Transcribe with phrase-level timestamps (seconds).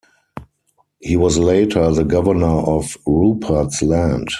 [0.99, 4.29] He was later the Governor of Rupert's Land.